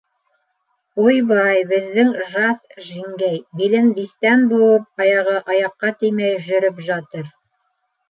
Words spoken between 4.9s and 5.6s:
аяғы